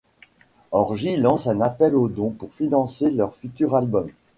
[0.71, 4.09] Orgy lance un appel aux dons pour financer leur futur album.